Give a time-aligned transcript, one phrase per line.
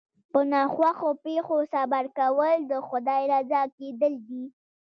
[0.31, 4.43] په ناخوښو پېښو صبر کول د خدای رضا کېدل دي.